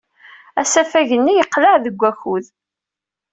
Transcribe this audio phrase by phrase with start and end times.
[0.61, 2.45] Asafag-nni yeqleɛ deg wakud.